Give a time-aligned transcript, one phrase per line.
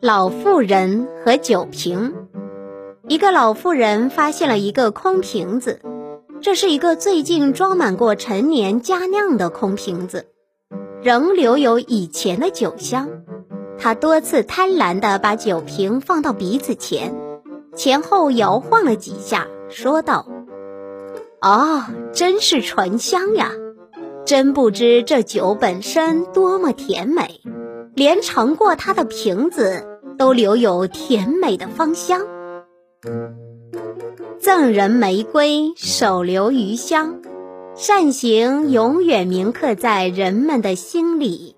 [0.00, 2.14] 老妇人和酒瓶。
[3.08, 5.80] 一个老妇人发现了一个空瓶子，
[6.40, 10.26] 这是一个最近装满过陈年佳酿的空瓶子，
[11.02, 13.08] 仍留有以前的酒香。
[13.76, 17.16] 她多次贪婪地把酒瓶放到鼻子前，
[17.74, 20.28] 前后摇晃了几下，说道
[21.42, 23.50] ：“哦，真是醇香呀！
[24.24, 27.40] 真不知这酒本身多么甜美。”
[27.94, 29.84] 连盛过它的瓶子
[30.18, 32.20] 都留有甜美的芳香。
[34.40, 37.22] 赠人玫瑰，手留余香，
[37.76, 41.57] 善行永远铭刻在人们的心里。